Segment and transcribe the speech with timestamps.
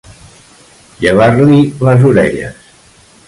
[1.03, 1.45] Llevar-li
[1.89, 2.67] les orelles.